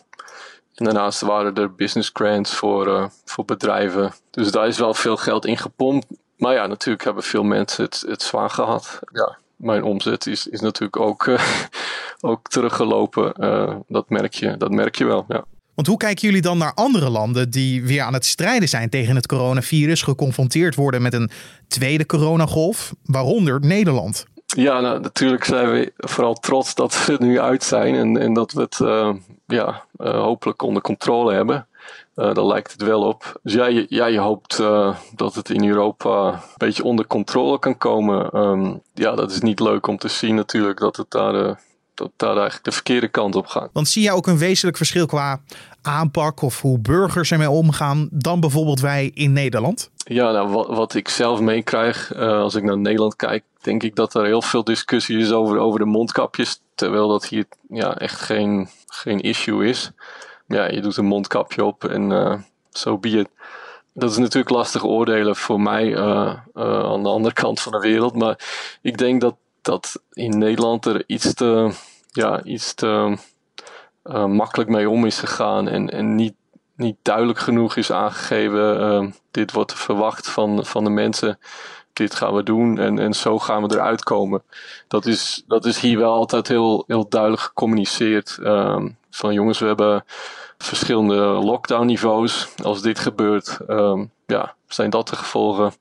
En 0.75 0.85
daarnaast 0.85 1.21
waren 1.21 1.55
er 1.55 1.75
business 1.75 2.11
grants 2.13 2.55
voor, 2.55 3.11
voor 3.25 3.45
bedrijven. 3.45 4.13
Dus 4.31 4.51
daar 4.51 4.67
is 4.67 4.79
wel 4.79 4.95
veel 4.95 5.17
geld 5.17 5.47
in 5.47 5.57
gepompt. 5.57 6.07
Maar 6.37 6.55
ja, 6.55 6.67
natuurlijk 6.67 7.05
hebben 7.05 7.23
veel 7.23 7.43
mensen 7.43 7.85
het, 7.85 8.05
het 8.09 8.23
zwaar 8.23 8.51
gehad. 8.51 8.99
Ja, 9.13 9.39
mijn 9.57 9.83
omzet 9.83 10.27
is, 10.27 10.47
is 10.47 10.61
natuurlijk 10.61 11.01
ook, 11.01 11.27
uh, 11.27 11.43
ook 12.21 12.49
teruggelopen. 12.49 13.33
Uh, 13.41 13.75
dat, 13.89 14.11
merk 14.11 14.35
je, 14.35 14.57
dat 14.57 14.71
merk 14.71 14.97
je 14.97 15.05
wel. 15.05 15.25
Ja. 15.29 15.45
Want 15.75 15.89
hoe 15.89 15.97
kijken 15.97 16.27
jullie 16.27 16.43
dan 16.43 16.59
naar 16.59 16.75
andere 16.75 17.11
landen 17.11 17.51
die 17.51 17.85
weer 17.85 18.03
aan 18.03 18.13
het 18.13 18.25
strijden 18.25 18.69
zijn 18.69 18.91
tegen 18.91 19.17
het 19.17 19.27
coronavirus, 19.27 20.03
geconfronteerd 20.03 20.75
worden 20.75 21.03
met 21.03 21.15
een 21.15 21.31
tweede 21.69 22.07
coronagolf, 22.07 22.95
waaronder 23.05 23.61
Nederland? 23.61 24.27
Ja, 24.47 24.81
nou, 24.81 25.01
natuurlijk 25.01 25.45
zijn 25.45 25.71
we 25.71 25.93
vooral 25.97 26.35
trots 26.35 26.75
dat 26.75 27.07
we 27.07 27.13
er 27.13 27.23
nu 27.23 27.41
uit 27.41 27.63
zijn 27.63 27.95
en, 27.95 28.17
en 28.17 28.33
dat 28.33 28.53
we 28.53 28.61
het 28.61 28.79
uh, 28.79 29.15
ja, 29.47 29.85
hopelijk 29.97 30.63
onder 30.63 30.83
controle 30.83 31.35
hebben. 31.35 31.67
Uh, 32.17 32.35
daar 32.35 32.47
lijkt 32.47 32.73
het 32.73 32.83
wel 32.83 33.03
op. 33.03 33.41
Dus 33.43 33.53
ja, 33.53 33.67
je, 33.67 33.87
ja, 33.89 34.07
je 34.07 34.19
hoopt 34.19 34.59
uh, 34.59 34.97
dat 35.15 35.35
het 35.35 35.51
in 35.51 35.69
Europa 35.69 36.33
een 36.33 36.41
beetje 36.57 36.85
onder 36.85 37.07
controle 37.07 37.59
kan 37.59 37.79
komen. 37.79 38.39
Um, 38.39 38.81
ja, 38.95 39.15
dat 39.15 39.31
is 39.31 39.41
niet 39.41 39.61
leuk 39.61 39.87
om 39.87 39.99
te 39.99 40.09
zien 40.09 40.35
natuurlijk 40.35 40.79
dat 40.79 40.97
het 40.97 41.11
daar, 41.11 41.35
uh, 41.35 41.55
dat 41.95 42.11
daar 42.17 42.35
eigenlijk 42.35 42.65
de 42.65 42.73
verkeerde 42.73 43.09
kant 43.09 43.35
op 43.35 43.47
gaat. 43.47 43.71
Want 43.73 43.89
zie 43.89 44.03
jij 44.03 44.13
ook 44.13 44.27
een 44.27 44.39
wezenlijk 44.39 44.77
verschil 44.77 45.07
qua 45.07 45.41
aanpak 45.83 46.43
of 46.43 46.61
hoe 46.61 46.79
burgers 46.79 47.31
ermee 47.31 47.51
omgaan 47.51 48.09
dan 48.13 48.41
bijvoorbeeld 48.41 48.81
wij 48.81 49.11
in 49.15 49.33
Nederland? 49.33 49.91
Ja, 49.97 50.31
nou, 50.33 50.49
wat, 50.49 50.67
wat 50.67 50.95
ik 50.95 51.09
zelf 51.09 51.41
meekrijg 51.41 52.15
als 52.15 52.55
ik 52.55 52.63
naar 52.63 52.79
Nederland 52.79 53.17
kijk, 53.17 53.45
denk 53.61 53.83
ik 53.83 53.95
dat 53.95 54.15
er 54.15 54.25
heel 54.25 54.43
veel 54.43 54.65
discussie 54.65 55.19
is 55.19 55.33
over, 55.33 55.59
over 55.59 55.79
de 55.79 55.85
mondkapjes. 55.85 56.61
Terwijl 56.75 57.09
dat 57.09 57.27
hier 57.27 57.45
ja, 57.69 57.97
echt 57.97 58.21
geen, 58.21 58.69
geen 58.87 59.21
issue 59.21 59.69
is 59.69 59.93
ja, 60.47 60.71
je 60.71 60.81
doet 60.81 60.97
een 60.97 61.05
mondkapje 61.05 61.65
op 61.65 61.85
en 61.85 62.11
zo 62.11 62.17
uh, 62.17 62.39
so 62.71 62.99
be. 62.99 63.27
Dat 63.93 64.11
is 64.11 64.17
natuurlijk 64.17 64.51
lastig 64.51 64.85
oordelen 64.85 65.37
voor 65.37 65.61
mij 65.61 65.87
uh, 65.87 66.35
uh, 66.55 66.85
aan 66.85 67.03
de 67.03 67.09
andere 67.09 67.35
kant 67.43 67.61
van 67.61 67.73
de 67.73 67.79
wereld. 67.79 68.15
Maar 68.15 68.39
ik 68.83 68.99
denk 68.99 69.21
dat, 69.21 69.37
dat 69.63 70.03
in 70.13 70.39
Nederland 70.39 70.87
er 70.87 71.05
iets 71.07 71.35
te, 71.35 71.71
ja, 72.11 72.43
iets 72.43 72.75
te 72.75 73.17
makkelijk 74.27 74.71
mee 74.71 74.91
om 74.91 75.05
is 75.05 75.19
gegaan. 75.19 75.69
En, 75.69 75.91
en 75.91 76.15
niet, 76.15 76.35
niet 76.77 76.97
duidelijk 77.03 77.39
genoeg 77.39 77.77
is 77.77 77.93
aangegeven. 77.93 79.15
dit 79.31 79.53
wordt 79.53 79.73
verwacht 79.73 80.29
van, 80.29 80.65
van 80.65 80.85
de 80.85 80.91
mensen 80.91 81.39
dit 81.97 82.15
gaan 82.15 82.35
we 82.35 82.43
doen 82.43 82.79
en, 82.79 82.99
en 82.99 83.15
zo 83.15 83.39
gaan 83.39 83.63
we 83.63 83.75
eruit 83.75 84.05
komen. 84.05 84.43
Dat 84.89 85.07
is, 85.07 85.45
dat 85.47 85.65
is 85.65 85.79
hier 85.79 85.99
wel 85.99 86.13
altijd 86.13 86.49
heel, 86.49 86.85
heel 86.87 87.09
duidelijk 87.09 87.43
gecommuniceerd. 87.43 88.39
Um, 88.41 88.97
van 89.17 89.33
jongens, 89.33 89.59
we 89.59 89.67
hebben 89.67 90.05
verschillende 90.59 91.17
lockdown 91.25 91.87
niveaus. 91.87 92.49
Als 92.63 92.83
dit 92.83 92.99
gebeurt, 92.99 93.59
um, 93.69 94.11
ja, 94.27 94.55
zijn 94.69 94.91
dat 94.91 95.09
de 95.09 95.17
gevolgen, 95.17 95.73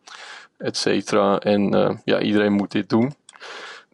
et 0.57 0.77
cetera. 0.77 1.39
En 1.39 1.75
uh, 1.75 1.89
ja, 2.03 2.19
iedereen 2.19 2.53
moet 2.53 2.71
dit 2.71 2.89
doen. 2.89 3.15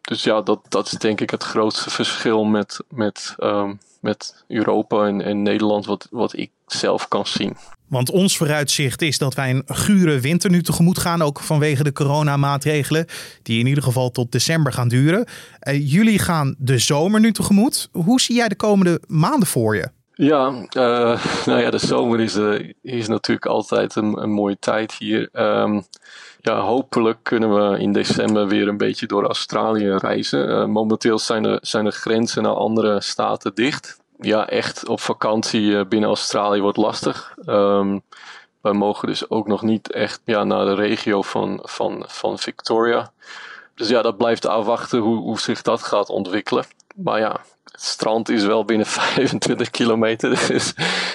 Dus 0.02 0.24
ja, 0.24 0.42
dat, 0.42 0.60
dat 0.70 0.86
is 0.86 0.92
denk 0.92 1.22
ik 1.22 1.30
het 1.30 1.44
grootste 1.44 1.90
verschil 1.90 2.44
met, 2.44 2.80
met, 2.90 3.36
um, 3.40 3.80
met 4.00 4.44
Europa 4.48 5.06
en, 5.06 5.22
en 5.22 5.42
Nederland, 5.42 5.86
wat, 5.86 6.08
wat 6.12 6.38
ik 6.38 6.52
zelf 6.66 7.08
kan 7.08 7.26
zien. 7.26 7.58
Want 7.92 8.12
ons 8.12 8.38
vooruitzicht 8.38 9.02
is 9.02 9.18
dat 9.18 9.34
wij 9.34 9.50
een 9.50 9.64
gure 9.66 10.20
winter 10.20 10.50
nu 10.50 10.62
tegemoet 10.62 11.00
gaan, 11.00 11.22
ook 11.22 11.40
vanwege 11.40 11.84
de 11.84 11.92
coronamaatregelen, 11.92 13.06
die 13.44 13.60
in 13.60 13.68
ieder 13.68 13.84
geval 13.84 14.12
tot 14.12 14.32
december 14.32 14.74
gaan 14.74 14.88
duren. 14.88 15.26
Uh, 15.68 15.92
jullie 15.92 16.20
gaan 16.20 16.56
de 16.58 16.78
zomer 16.78 17.20
nu 17.20 17.32
tegemoet. 17.32 17.90
Hoe 17.92 18.22
zie 18.22 18.36
jij 18.36 18.48
de 18.48 18.56
komende 18.56 19.02
maanden 19.08 19.48
voor 19.48 19.76
je? 19.76 19.90
Ja, 20.14 20.48
uh, 20.50 21.26
nou 21.46 21.62
ja, 21.62 21.70
de 21.70 21.78
zomer 21.78 22.20
is, 22.20 22.36
uh, 22.36 22.70
is 22.82 23.08
natuurlijk 23.08 23.46
altijd 23.46 23.96
een, 23.96 24.32
mooie 24.32 24.58
tijd 24.60 24.94
hier. 24.94 25.30
Um, 25.34 25.84
ja, 26.40 26.60
hopelijk 26.60 27.20
kunnen 27.24 27.54
we 27.54 27.80
in 27.80 27.92
december 27.92 28.48
weer 28.48 28.68
een 28.68 28.78
beetje 28.78 29.08
door 29.08 29.24
Australië 29.24 29.96
reizen. 29.96 30.70
momenteel 30.70 31.20
zijn 31.20 31.44
de, 31.44 31.58
zijn 31.62 31.86
de 31.86 31.92
grenzen 31.92 32.44
naar 32.44 32.54
andere 32.54 33.02
staten 33.02 33.52
dicht 33.56 34.01
ja, 34.22 34.50
echt 34.50 34.88
op 34.88 35.00
vakantie 35.00 35.78
eh, 35.78 35.86
binnen 35.86 36.10
Australië 36.10 36.62
wordt 36.62 36.78
lastig. 36.78 37.36
Um, 37.46 38.02
wij 38.62 38.74
mogen 38.74 39.08
dus 39.08 39.30
ook 39.30 39.48
nog 39.48 39.62
niet 39.62 39.92
echt 39.92 40.22
ja, 40.26 40.44
naar 40.44 40.66
de 40.66 40.74
regio 40.74 41.22
van, 41.22 41.60
van, 41.64 42.04
van 42.08 42.40
Victoria. 42.40 43.12
Dus 43.76 43.90
ja, 43.90 44.02
dat 44.02 44.18
blijft 44.18 44.46
afwachten 44.46 45.00
hoe, 45.00 45.18
hoe 45.18 45.40
zich 45.40 45.62
dat 45.62 45.82
gaat 45.84 46.10
ontwikkelen. 46.10 46.66
Maar 46.96 47.20
ja, 47.20 47.40
Het 47.72 47.82
strand 47.82 48.30
is 48.30 48.46
wel 48.46 48.66
binnen 48.66 48.88
25 49.06 49.70
kilometer. 49.70 50.48
Dus 50.48 50.74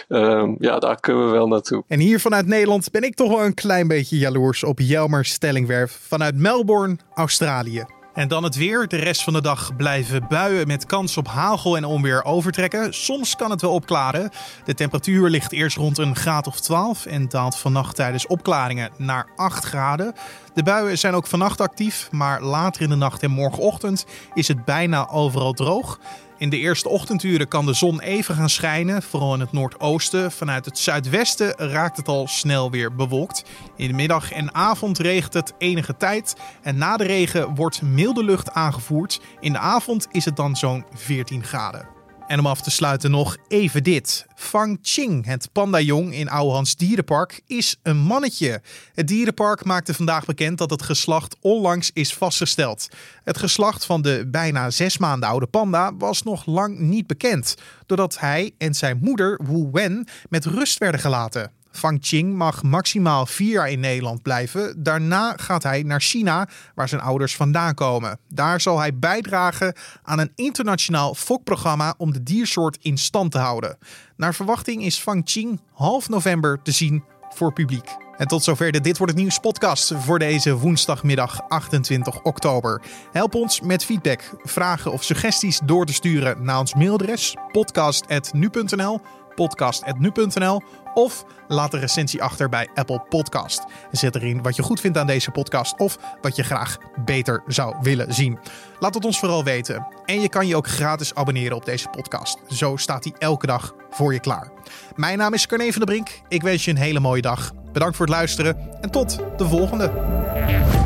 ehm, 0.08 0.54
ja, 0.58 0.78
daar 0.78 1.00
kunnen 1.00 1.24
we 1.26 1.30
wel 1.30 1.48
naartoe. 1.48 1.84
En 1.88 2.00
hier 2.00 2.20
vanuit 2.20 2.46
Nederland 2.46 2.90
ben 2.90 3.02
ik 3.02 3.14
toch 3.14 3.28
wel 3.28 3.44
een 3.44 3.54
klein 3.54 3.88
beetje 3.88 4.18
jaloers 4.18 4.64
op 4.64 4.80
Jelmer 4.80 5.24
Stellingwerf 5.24 5.98
vanuit 6.08 6.36
Melbourne, 6.36 6.96
Australië. 7.14 7.95
En 8.16 8.28
dan 8.28 8.42
het 8.42 8.56
weer. 8.56 8.88
De 8.88 8.96
rest 8.96 9.22
van 9.22 9.32
de 9.32 9.40
dag 9.40 9.76
blijven 9.76 10.26
buien 10.28 10.66
met 10.66 10.86
kans 10.86 11.16
op 11.16 11.28
hagel 11.28 11.76
en 11.76 11.84
onweer 11.84 12.24
overtrekken. 12.24 12.94
Soms 12.94 13.36
kan 13.36 13.50
het 13.50 13.60
wel 13.60 13.72
opklaren. 13.72 14.30
De 14.64 14.74
temperatuur 14.74 15.30
ligt 15.30 15.52
eerst 15.52 15.76
rond 15.76 15.98
een 15.98 16.16
graad 16.16 16.46
of 16.46 16.60
12 16.60 17.06
en 17.06 17.28
daalt 17.28 17.56
vannacht 17.56 17.96
tijdens 17.96 18.26
opklaringen 18.26 18.90
naar 18.96 19.26
8 19.36 19.64
graden. 19.64 20.14
De 20.54 20.62
buien 20.62 20.98
zijn 20.98 21.14
ook 21.14 21.26
vannacht 21.26 21.60
actief, 21.60 22.08
maar 22.10 22.42
later 22.42 22.82
in 22.82 22.88
de 22.88 22.94
nacht 22.94 23.22
en 23.22 23.30
morgenochtend 23.30 24.06
is 24.34 24.48
het 24.48 24.64
bijna 24.64 25.08
overal 25.08 25.52
droog. 25.52 25.98
In 26.38 26.50
de 26.50 26.58
eerste 26.58 26.88
ochtenduren 26.88 27.48
kan 27.48 27.66
de 27.66 27.72
zon 27.72 28.00
even 28.00 28.34
gaan 28.34 28.50
schijnen, 28.50 29.02
vooral 29.02 29.34
in 29.34 29.40
het 29.40 29.52
noordoosten. 29.52 30.32
Vanuit 30.32 30.64
het 30.64 30.78
zuidwesten 30.78 31.54
raakt 31.56 31.96
het 31.96 32.08
al 32.08 32.26
snel 32.28 32.70
weer 32.70 32.94
bewolkt. 32.94 33.44
In 33.76 33.88
de 33.88 33.94
middag 33.94 34.32
en 34.32 34.54
avond 34.54 34.98
regent 34.98 35.34
het 35.34 35.54
enige 35.58 35.96
tijd 35.96 36.36
en 36.62 36.76
na 36.78 36.96
de 36.96 37.04
regen 37.04 37.54
wordt 37.54 37.82
milde 37.82 38.24
lucht 38.24 38.52
aangevoerd. 38.52 39.20
In 39.40 39.52
de 39.52 39.58
avond 39.58 40.06
is 40.10 40.24
het 40.24 40.36
dan 40.36 40.56
zo'n 40.56 40.84
14 40.94 41.44
graden. 41.44 41.95
En 42.26 42.38
om 42.38 42.46
af 42.46 42.60
te 42.60 42.70
sluiten 42.70 43.10
nog 43.10 43.36
even 43.48 43.82
dit. 43.82 44.26
Fang 44.34 44.78
Ching, 44.82 45.26
het 45.26 45.48
pandajong 45.52 46.14
in 46.14 46.28
Ouwehans 46.28 46.76
Dierenpark, 46.76 47.40
is 47.46 47.76
een 47.82 47.96
mannetje. 47.96 48.62
Het 48.94 49.08
dierenpark 49.08 49.64
maakte 49.64 49.94
vandaag 49.94 50.24
bekend 50.24 50.58
dat 50.58 50.70
het 50.70 50.82
geslacht 50.82 51.36
onlangs 51.40 51.90
is 51.92 52.14
vastgesteld. 52.14 52.88
Het 53.24 53.38
geslacht 53.38 53.84
van 53.84 54.02
de 54.02 54.24
bijna 54.26 54.70
zes 54.70 54.98
maanden 54.98 55.28
oude 55.28 55.46
panda 55.46 55.94
was 55.96 56.22
nog 56.22 56.46
lang 56.46 56.78
niet 56.78 57.06
bekend, 57.06 57.54
doordat 57.86 58.18
hij 58.18 58.54
en 58.58 58.74
zijn 58.74 58.98
moeder 59.02 59.40
Wu 59.44 59.68
Wen 59.72 60.08
met 60.28 60.44
rust 60.44 60.78
werden 60.78 61.00
gelaten. 61.00 61.55
Fang 61.76 62.00
Qing 62.00 62.34
mag 62.34 62.62
maximaal 62.62 63.26
vier 63.26 63.52
jaar 63.52 63.70
in 63.70 63.80
Nederland 63.80 64.22
blijven. 64.22 64.82
Daarna 64.82 65.34
gaat 65.36 65.62
hij 65.62 65.82
naar 65.82 66.00
China, 66.00 66.48
waar 66.74 66.88
zijn 66.88 67.00
ouders 67.00 67.36
vandaan 67.36 67.74
komen. 67.74 68.18
Daar 68.28 68.60
zal 68.60 68.78
hij 68.78 68.98
bijdragen 68.98 69.74
aan 70.02 70.18
een 70.18 70.32
internationaal 70.34 71.14
fokprogramma 71.14 71.94
om 71.98 72.12
de 72.12 72.22
diersoort 72.22 72.78
in 72.80 72.98
stand 72.98 73.32
te 73.32 73.38
houden. 73.38 73.78
Naar 74.16 74.34
verwachting 74.34 74.84
is 74.84 74.98
Fang 74.98 75.24
Qing 75.24 75.60
half 75.72 76.08
november 76.08 76.62
te 76.62 76.70
zien 76.70 77.04
voor 77.28 77.52
publiek. 77.52 77.96
En 78.16 78.26
tot 78.26 78.44
zover 78.44 78.72
de 78.72 78.80
Dit 78.80 78.98
Wordt 78.98 79.12
Het 79.12 79.22
Nieuws 79.22 79.38
podcast 79.38 79.92
voor 79.96 80.18
deze 80.18 80.56
woensdagmiddag 80.56 81.48
28 81.48 82.22
oktober. 82.22 82.82
Help 83.12 83.34
ons 83.34 83.60
met 83.60 83.84
feedback, 83.84 84.34
vragen 84.42 84.92
of 84.92 85.04
suggesties 85.04 85.60
door 85.64 85.86
te 85.86 85.92
sturen 85.92 86.44
naar 86.44 86.58
ons 86.58 86.74
mailadres 86.74 87.36
podcast.nu.nl 87.52 89.00
podcast.nu.nl 89.36 90.62
of 90.94 91.24
laat 91.48 91.74
een 91.74 91.80
recensie 91.80 92.22
achter 92.22 92.48
bij 92.48 92.68
Apple 92.74 93.00
Podcast. 93.08 93.64
Zet 93.90 94.14
erin 94.14 94.42
wat 94.42 94.56
je 94.56 94.62
goed 94.62 94.80
vindt 94.80 94.98
aan 94.98 95.06
deze 95.06 95.30
podcast 95.30 95.78
of 95.78 95.98
wat 96.20 96.36
je 96.36 96.42
graag 96.42 96.76
beter 97.04 97.42
zou 97.46 97.76
willen 97.80 98.14
zien. 98.14 98.38
Laat 98.78 98.94
het 98.94 99.04
ons 99.04 99.18
vooral 99.18 99.44
weten. 99.44 99.86
En 100.04 100.20
je 100.20 100.28
kan 100.28 100.46
je 100.46 100.56
ook 100.56 100.68
gratis 100.68 101.14
abonneren 101.14 101.56
op 101.56 101.64
deze 101.64 101.88
podcast. 101.88 102.38
Zo 102.48 102.76
staat 102.76 103.04
hij 103.04 103.14
elke 103.18 103.46
dag 103.46 103.74
voor 103.90 104.12
je 104.12 104.20
klaar. 104.20 104.50
Mijn 104.94 105.18
naam 105.18 105.34
is 105.34 105.46
Carne 105.46 105.72
van 105.72 105.86
der 105.86 105.94
Brink. 105.94 106.20
Ik 106.28 106.42
wens 106.42 106.64
je 106.64 106.70
een 106.70 106.76
hele 106.76 107.00
mooie 107.00 107.22
dag. 107.22 107.52
Bedankt 107.72 107.96
voor 107.96 108.06
het 108.06 108.14
luisteren 108.14 108.56
en 108.80 108.90
tot 108.90 109.18
de 109.36 109.48
volgende. 109.48 110.85